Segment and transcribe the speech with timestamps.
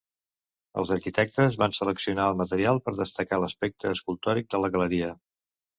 [0.83, 5.17] Els arquitectes van seleccionar el material per destacar l'aspecte escultòric de la galeria.